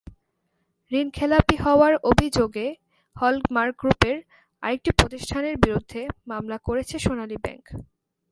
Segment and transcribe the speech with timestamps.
[0.91, 2.67] ঋণখেলাপি হওয়ার অভিযোগে
[3.15, 4.17] হল-মার্ক গ্রুপের
[4.63, 7.65] আরেকটি প্রতিষ্ঠানের বিরুদ্ধে মামলা করেছে সোনালী ব্যাংক।